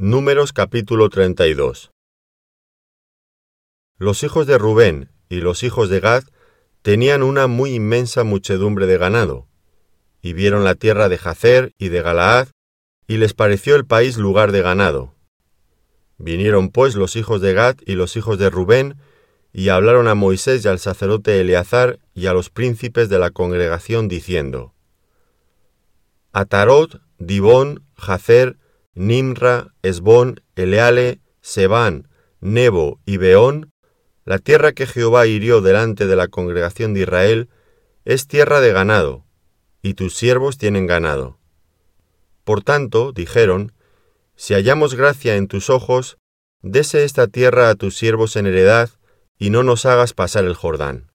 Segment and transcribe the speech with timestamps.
[0.00, 1.90] Números capítulo 32
[3.98, 6.22] Los hijos de Rubén y los hijos de Gad
[6.82, 9.48] tenían una muy inmensa muchedumbre de ganado,
[10.22, 12.46] y vieron la tierra de Jacer y de Galaad,
[13.08, 15.16] y les pareció el país lugar de ganado.
[16.16, 19.00] Vinieron pues los hijos de Gad y los hijos de Rubén,
[19.52, 24.06] y hablaron a Moisés y al sacerdote Eleazar y a los príncipes de la congregación,
[24.06, 24.74] diciendo,
[26.30, 28.58] Atarot, Dibón, Jacer,
[28.98, 32.08] Nimra, Esbón, Eleale, Sebán,
[32.40, 33.70] Nebo y Beón,
[34.24, 37.48] la tierra que Jehová hirió delante de la congregación de Israel,
[38.04, 39.24] es tierra de ganado,
[39.82, 41.38] y tus siervos tienen ganado.
[42.42, 43.72] Por tanto, dijeron,
[44.34, 46.18] si hallamos gracia en tus ojos,
[46.62, 48.90] dese esta tierra a tus siervos en heredad,
[49.38, 51.12] y no nos hagas pasar el Jordán.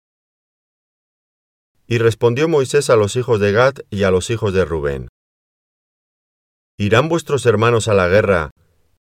[1.85, 5.09] Y respondió Moisés a los hijos de Gad y a los hijos de Rubén,
[6.83, 8.51] ¿Irán vuestros hermanos a la guerra,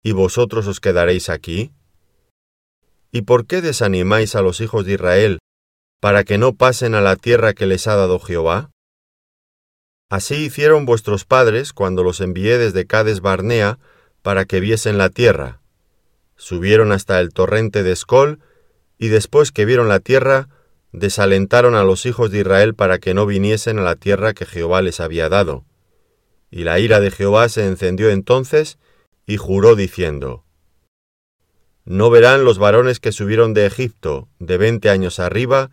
[0.03, 1.73] y vosotros os quedaréis aquí?
[3.11, 5.39] ¿Y por qué desanimáis a los hijos de Israel,
[5.99, 8.71] para que no pasen a la tierra que les ha dado Jehová?
[10.09, 13.79] Así hicieron vuestros padres cuando los envié desde Cades Barnea
[14.21, 15.59] para que viesen la tierra.
[16.37, 18.39] Subieron hasta el torrente de Escol,
[18.97, 20.47] y después que vieron la tierra,
[20.93, 24.81] desalentaron a los hijos de Israel para que no viniesen a la tierra que Jehová
[24.81, 25.65] les había dado.
[26.55, 28.77] Y la ira de Jehová se encendió entonces,
[29.25, 30.45] y juró diciendo,
[31.83, 35.71] No verán los varones que subieron de Egipto, de veinte años arriba,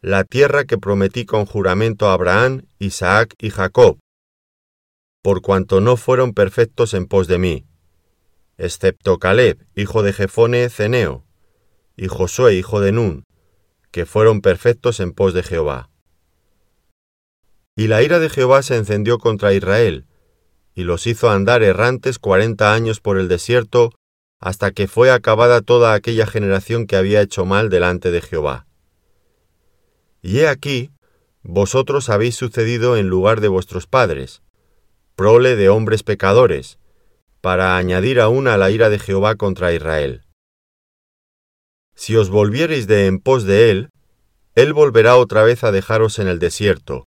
[0.00, 3.98] la tierra que prometí con juramento a Abraham, Isaac y Jacob,
[5.22, 7.66] por cuanto no fueron perfectos en pos de mí,
[8.56, 11.26] excepto Caleb, hijo de Jefone Ceneo,
[11.98, 13.24] y Josué, hijo de Nun,
[13.90, 15.90] que fueron perfectos en pos de Jehová.
[17.76, 20.06] Y la ira de Jehová se encendió contra Israel,
[20.74, 23.92] y los hizo andar errantes cuarenta años por el desierto,
[24.40, 28.66] hasta que fue acabada toda aquella generación que había hecho mal delante de Jehová.
[30.20, 30.90] Y he aquí,
[31.42, 34.42] vosotros habéis sucedido en lugar de vuestros padres,
[35.14, 36.78] prole de hombres pecadores,
[37.40, 40.22] para añadir aún a la ira de Jehová contra Israel.
[41.94, 43.90] Si os volviereis de en pos de él,
[44.54, 47.06] él volverá otra vez a dejaros en el desierto,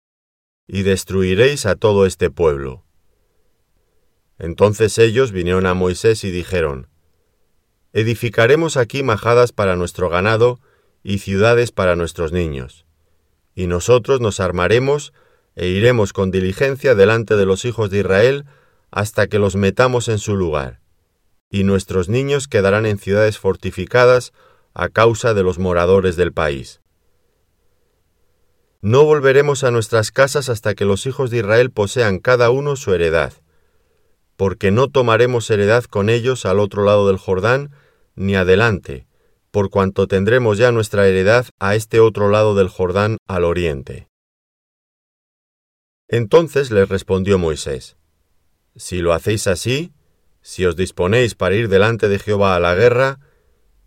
[0.67, 2.86] y destruiréis a todo este pueblo.
[4.39, 6.87] Entonces ellos vinieron a Moisés y dijeron,
[7.93, 10.59] Edificaremos aquí majadas para nuestro ganado
[11.03, 12.85] y ciudades para nuestros niños.
[13.55, 15.13] Y nosotros nos armaremos
[15.55, 18.45] e iremos con diligencia delante de los hijos de Israel
[18.91, 20.81] hasta que los metamos en su lugar.
[21.49, 24.33] Y nuestros niños quedarán en ciudades fortificadas
[24.73, 26.81] a causa de los moradores del país.
[28.81, 32.93] No volveremos a nuestras casas hasta que los hijos de Israel posean cada uno su
[32.93, 33.33] heredad
[34.37, 37.71] porque no tomaremos heredad con ellos al otro lado del Jordán,
[38.15, 39.07] ni adelante,
[39.51, 44.07] por cuanto tendremos ya nuestra heredad a este otro lado del Jordán al oriente.
[46.07, 47.97] Entonces les respondió Moisés,
[48.75, 49.91] Si lo hacéis así,
[50.41, 53.19] si os disponéis para ir delante de Jehová a la guerra,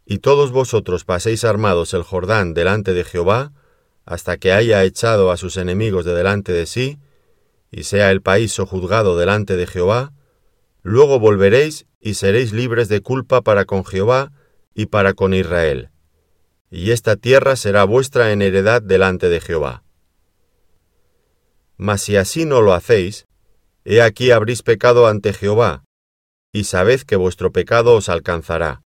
[0.04, 3.52] y todos vosotros paséis armados el Jordán delante de Jehová,
[4.04, 6.98] hasta que haya echado a sus enemigos de delante de sí,
[7.70, 10.12] y sea el país sojuzgado delante de Jehová,
[10.82, 14.32] Luego volveréis y seréis libres de culpa para con Jehová
[14.74, 15.90] y para con Israel.
[16.70, 19.82] Y esta tierra será vuestra en heredad delante de Jehová.
[21.76, 23.26] Mas si así no lo hacéis,
[23.84, 25.84] he aquí habréis pecado ante Jehová,
[26.52, 28.82] y sabed que vuestro pecado os alcanzará.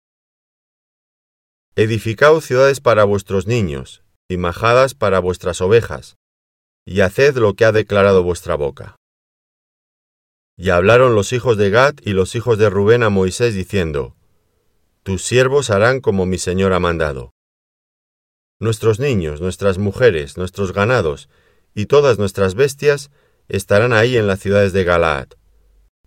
[1.75, 6.17] Edificaos ciudades para vuestros niños, y majadas para vuestras ovejas,
[6.85, 8.95] y haced lo que ha declarado vuestra boca.
[10.55, 14.15] Y hablaron los hijos de Gad y los hijos de Rubén a Moisés diciendo,
[15.01, 17.33] Tus siervos harán como mi señor ha mandado.
[18.59, 21.27] Nuestros niños, nuestras mujeres, nuestros ganados
[21.73, 23.09] y todas nuestras bestias
[23.47, 25.29] estarán ahí en las ciudades de Galaad.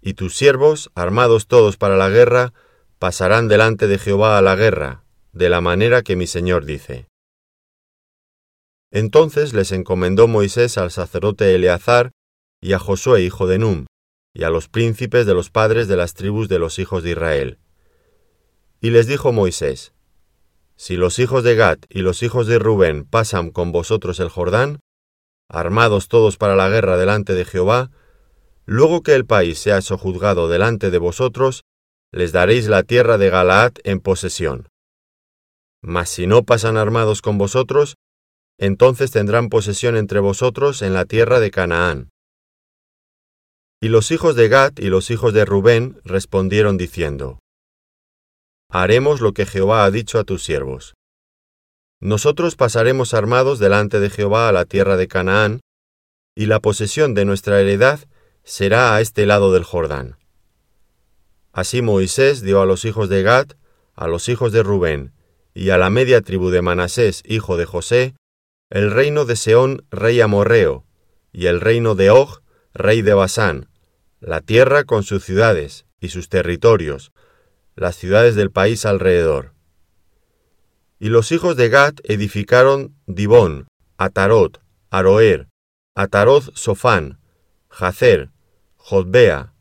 [0.00, 2.52] Y tus siervos, armados todos para la guerra,
[2.99, 7.08] pasarán delante de Jehová a la guerra, de la manera que mi señor dice.
[8.92, 12.12] Entonces les encomendó Moisés al sacerdote Eleazar
[12.62, 13.87] y a Josué hijo de Num,
[14.37, 17.59] y a los príncipes de los padres de las tribus de los hijos de Israel.
[18.83, 19.94] Y les dijo Moisés,
[20.77, 24.81] Si los hijos de Gad y los hijos de Rubén pasan con vosotros el Jordán,
[25.49, 27.91] armados todos para la guerra delante de Jehová,
[28.67, 31.62] luego que el país sea sojuzgado delante de vosotros,
[32.12, 34.69] les daréis la tierra de Galaad en posesión.
[35.81, 37.97] Mas si no pasan armados con vosotros,
[38.59, 42.11] entonces tendrán posesión entre vosotros en la tierra de Canaán.
[43.81, 47.40] Y los hijos de Gad y los hijos de Rubén respondieron diciendo,
[48.70, 50.94] haremos lo que Jehová ha dicho a tus siervos.
[52.00, 55.61] Nosotros pasaremos armados delante de Jehová a la tierra de Canaán,
[56.34, 58.00] y la posesión de nuestra heredad
[58.44, 60.17] será a este lado del Jordán.
[61.52, 63.49] Así Moisés dio a los hijos de Gad,
[63.94, 65.12] a los hijos de Rubén,
[65.55, 68.14] y a la media tribu de Manasés, hijo de José,
[68.70, 70.84] el reino de Seón, rey amorreo,
[71.32, 72.43] y el reino de Og,
[72.76, 73.69] rey de Basán,
[74.20, 77.12] la tierra con sus ciudades y sus territorios,
[77.75, 79.52] las ciudades del país alrededor.
[80.99, 83.69] Y los hijos de Gad edificaron Dibón,
[83.99, 85.49] Atarot, Aroer,
[85.94, 87.19] Ataroth Sofán,
[87.69, 88.31] Jacer,
[88.76, 89.52] Jodbea,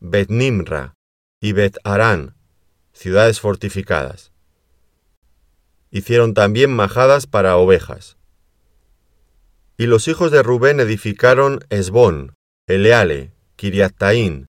[0.00, 0.94] Bet-Nimra
[1.40, 2.34] y Bet-Arán,
[2.92, 4.32] ciudades fortificadas.
[5.90, 8.16] Hicieron también majadas para ovejas.
[9.76, 12.34] Y los hijos de Rubén edificaron Esbón,
[12.68, 14.46] Eleale, Kiriataín,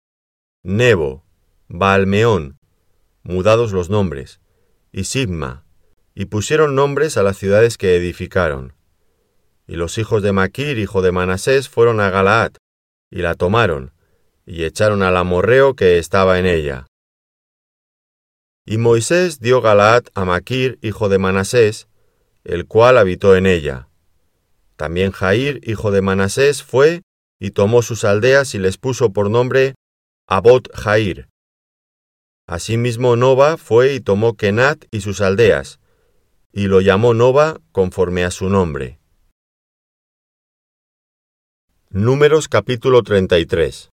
[0.62, 1.26] Nebo,
[1.68, 2.60] Baalmeón,
[3.24, 4.40] mudados los nombres,
[4.92, 5.66] y Sigma,
[6.14, 8.76] y pusieron nombres a las ciudades que edificaron.
[9.66, 12.52] Y los hijos de Maquir, hijo de Manasés, fueron a Galaad,
[13.10, 13.94] y la tomaron,
[14.46, 16.86] y echaron al amorreo que estaba en ella.
[18.64, 21.88] Y Moisés dio Galaad a Maquir, hijo de Manasés,
[22.44, 23.88] el cual habitó en ella.
[24.76, 27.02] También Jair, hijo de Manasés, fue
[27.44, 29.76] y tomó sus aldeas y les puso por nombre
[30.30, 31.28] Abot Jair.
[32.48, 35.82] Asimismo Nova fue y tomó Kenat y sus aldeas,
[36.54, 39.02] y lo llamó Nova conforme a su nombre.
[41.90, 43.90] Números capítulo 33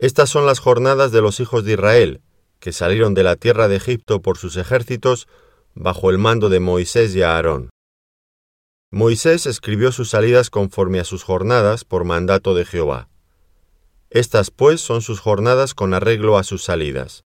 [0.00, 2.20] Estas son las jornadas de los hijos de Israel,
[2.58, 5.28] que salieron de la tierra de Egipto por sus ejércitos
[5.74, 7.70] bajo el mando de Moisés y Aarón.
[8.90, 13.10] Moisés escribió sus salidas conforme a sus jornadas por mandato de Jehová.
[14.08, 17.24] Estas pues son sus jornadas con arreglo a sus salidas.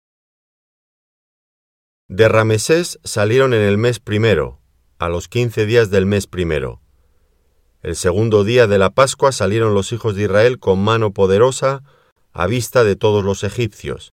[2.08, 4.60] De Ramesés salieron en el mes primero,
[4.98, 6.82] a los quince días del mes primero.
[7.80, 11.82] El segundo día de la Pascua salieron los hijos de Israel con mano poderosa
[12.32, 14.12] a vista de todos los egipcios,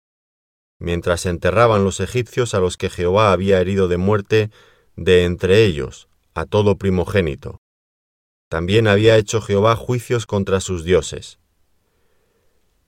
[0.79, 4.49] mientras enterraban los egipcios a los que Jehová había herido de muerte
[4.95, 7.59] de entre ellos, a todo primogénito.
[8.49, 11.39] También había hecho Jehová juicios contra sus dioses.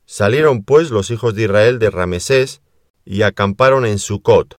[0.05, 2.61] Salieron pues los hijos de Israel de Ramesés
[3.03, 4.55] y acamparon en Sucot.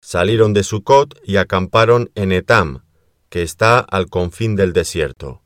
[0.00, 2.84] Salieron de Sucot y acamparon en Etam,
[3.28, 5.42] que está al confín del desierto.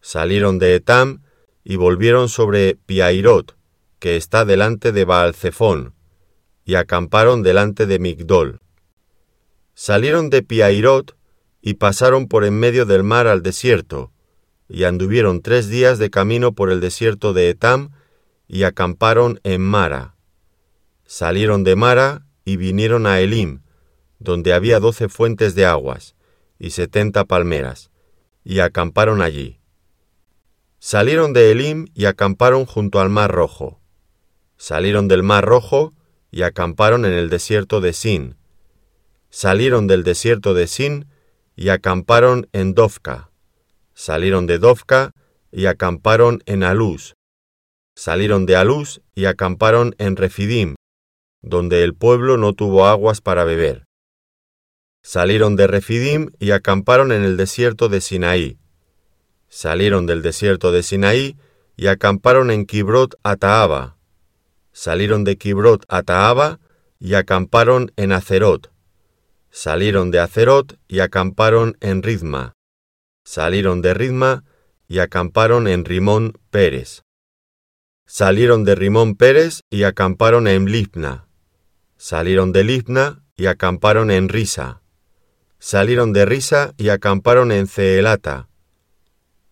[0.00, 1.22] Salieron de Etam
[1.64, 3.58] y volvieron sobre Piairot,
[3.98, 5.94] que está delante de Baalcefón,
[6.64, 8.60] y acamparon delante de Migdol.
[9.80, 11.16] Salieron de Piairot
[11.62, 14.10] y pasaron por en medio del mar al desierto,
[14.68, 17.92] y anduvieron tres días de camino por el desierto de Etam,
[18.48, 20.16] y acamparon en Mara.
[21.06, 23.60] Salieron de Mara y vinieron a Elim,
[24.18, 26.16] donde había doce fuentes de aguas
[26.58, 27.92] y setenta palmeras,
[28.42, 29.60] y acamparon allí.
[30.80, 33.80] Salieron de Elim y acamparon junto al Mar Rojo.
[34.56, 35.94] Salieron del Mar Rojo
[36.32, 38.37] y acamparon en el desierto de Sin.
[39.30, 41.06] Salieron del desierto de Sin
[41.54, 43.30] y acamparon en Dovka.
[43.94, 45.12] Salieron de Dovka
[45.50, 47.14] y acamparon en Aluz.
[47.94, 50.76] Salieron de Aluz y acamparon en Refidim,
[51.42, 53.84] donde el pueblo no tuvo aguas para beber.
[55.02, 58.58] Salieron de Refidim y acamparon en el desierto de Sinaí.
[59.48, 61.36] Salieron del desierto de Sinaí
[61.76, 63.96] y acamparon en Kibrot Ataaba.
[64.72, 66.60] Salieron de Kibrot Ataaba
[66.98, 68.70] y acamparon en Acerot.
[69.60, 72.52] Salieron de Acerot y acamparon en Ridma.
[73.24, 74.44] Salieron de Ridma
[74.86, 77.02] y acamparon en Rimón Pérez.
[78.06, 81.26] Salieron de Rimón Pérez y acamparon en Libna.
[81.96, 84.80] Salieron de Libna y acamparon en Risa
[85.58, 88.48] salieron de Risa y acamparon en Ceelata.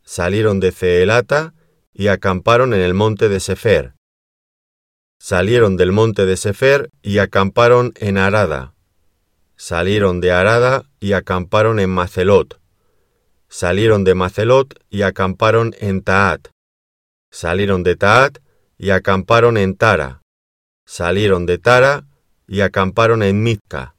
[0.05, 1.53] Salieron de Ceelata
[1.93, 3.95] y acamparon en el monte de Sefer.
[5.19, 8.76] Salieron del monte de Sefer y acamparon en Arada.
[9.59, 12.61] Salieron de Arada y acamparon en Macelot.
[13.49, 16.49] Salieron de Macelot y acamparon en Taat.
[17.31, 18.39] Salieron de Taat
[18.77, 20.21] y acamparon en Tara.
[20.85, 22.05] Salieron de Tara
[22.47, 23.95] y acamparon en Mizca.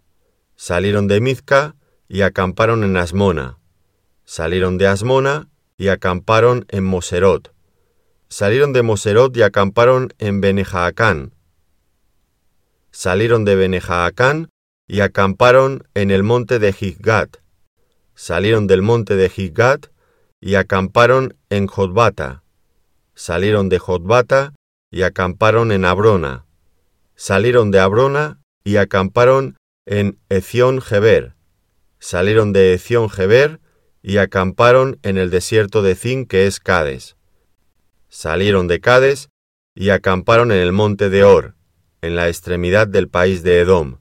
[0.55, 1.75] Salieron de Mizca
[2.07, 3.57] y acamparon en Asmona.
[4.25, 7.51] Salieron de Asmona y acamparon en Moserot.
[8.29, 11.33] Salieron de Moserot y acamparon en Benejaacán.
[12.91, 14.49] Salieron de Benejaacán
[14.87, 17.37] y acamparon en el monte de Giggat.
[18.15, 19.87] Salieron del monte de Giggat
[20.39, 22.43] y acamparon en Jotbata.
[23.13, 24.53] Salieron de Jotbata
[24.89, 26.45] y acamparon en Abrona.
[27.15, 31.35] salieron de Abrona y acamparon en Ezión Geber.
[31.99, 33.59] Salieron de Ezión Geber
[34.01, 37.17] y acamparon en el desierto de Zin, que es Cades.
[38.07, 39.29] Salieron de Cades
[39.75, 41.55] y acamparon en el monte de Or,
[42.01, 43.97] en la extremidad del país de Edom.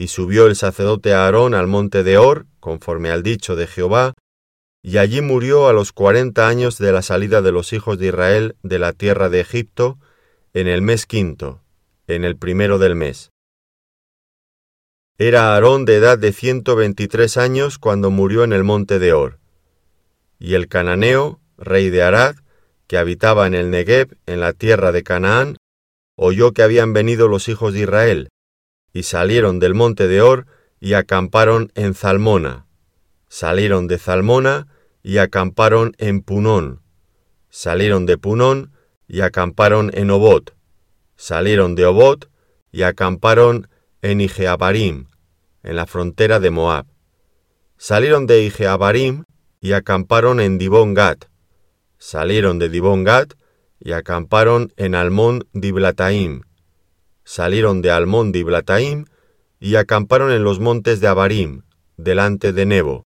[0.00, 4.14] Y subió el sacerdote Aarón al monte de Or, conforme al dicho de Jehová,
[4.80, 8.54] y allí murió a los cuarenta años de la salida de los hijos de Israel
[8.62, 9.98] de la tierra de Egipto,
[10.54, 11.64] en el mes quinto,
[12.06, 13.32] en el primero del mes.
[15.18, 19.40] Era Aarón de edad de ciento veintitrés años cuando murió en el monte de Or.
[20.38, 22.36] Y el cananeo, rey de Arad,
[22.86, 25.56] que habitaba en el Negev, en la tierra de Canaán,
[26.14, 28.28] oyó que habían venido los hijos de Israel,
[28.92, 30.46] y salieron del monte de Or
[30.80, 32.66] y acamparon en Zalmona.
[33.28, 34.66] Salieron de Zalmona
[35.02, 36.82] y acamparon en Punón.
[37.50, 38.72] Salieron de Punón
[39.06, 40.54] y acamparon en Obot.
[41.16, 42.30] Salieron de Obot
[42.70, 43.68] y acamparon
[44.02, 45.06] en Ijeabarim,
[45.62, 46.86] en la frontera de Moab.
[47.76, 49.24] Salieron de Ijeabarim
[49.60, 51.18] y acamparon en Dibón Gad.
[51.98, 53.28] Salieron de Dibón Gad
[53.80, 56.42] y acamparon en Almón Diblataim.
[57.30, 59.04] Salieron de Almón Diblataim
[59.60, 61.60] y acamparon en los montes de Abarim,
[61.98, 63.04] delante de Nebo.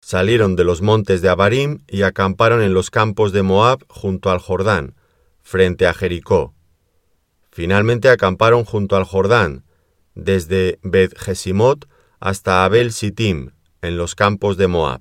[0.00, 4.38] Salieron de los montes de Abarim y acamparon en los campos de Moab junto al
[4.38, 4.94] Jordán,
[5.42, 6.54] frente a Jericó.
[7.50, 9.64] Finalmente acamparon junto al Jordán,
[10.14, 11.18] desde Bet
[12.20, 13.50] hasta Abel Sittim,
[13.82, 15.00] en los campos de Moab.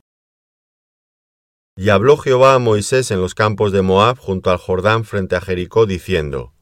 [1.78, 5.42] Y habló Jehová a Moisés en los campos de Moab junto al Jordán frente a
[5.42, 6.56] Jericó, diciendo,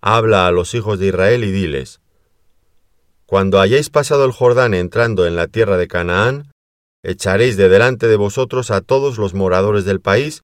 [0.00, 2.00] Habla a los hijos de Israel y diles,
[3.26, 6.52] Cuando hayáis pasado el Jordán entrando en la tierra de Canaán,
[7.02, 10.42] echaréis de delante de vosotros a todos los moradores del país,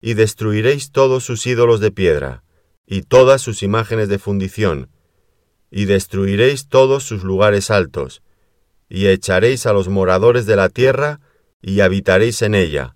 [0.00, 2.44] y destruiréis todos sus ídolos de piedra,
[2.86, 4.88] y todas sus imágenes de fundición,
[5.70, 8.22] y destruiréis todos sus lugares altos,
[8.88, 11.20] y echaréis a los moradores de la tierra,
[11.60, 12.94] y habitaréis en ella,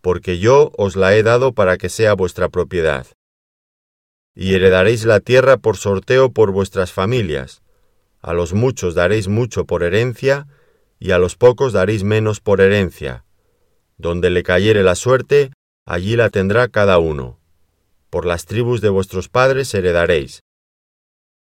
[0.00, 3.06] porque yo os la he dado para que sea vuestra propiedad.
[4.34, 7.62] Y heredaréis la tierra por sorteo por vuestras familias,
[8.22, 10.46] a los muchos daréis mucho por herencia,
[11.00, 13.24] y a los pocos daréis menos por herencia.
[13.98, 15.50] Donde le cayere la suerte,
[15.84, 17.40] allí la tendrá cada uno.
[18.08, 20.42] Por las tribus de vuestros padres heredaréis.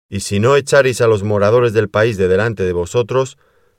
[0.08, 3.36] Y si no echareis a los moradores del país de delante de vosotros,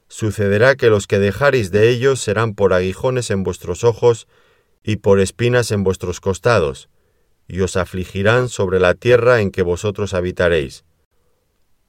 [0.07, 4.27] sucederá que los que dejareis de ellos serán por aguijones en vuestros ojos
[4.83, 6.89] y por espinas en vuestros costados,
[7.47, 10.85] y os afligirán sobre la tierra en que vosotros habitaréis.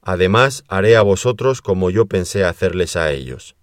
[0.01, 3.53] Además haré a vosotros como yo pensé hacerles a ellos.